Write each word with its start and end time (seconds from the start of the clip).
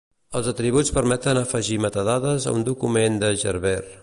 Els 0.37 0.47
atributs 0.51 0.89
permeten 0.95 1.41
afegir 1.43 1.79
metadades 1.87 2.49
a 2.53 2.57
un 2.61 2.69
document 2.71 3.25
de 3.27 3.35
Gerber. 3.45 3.81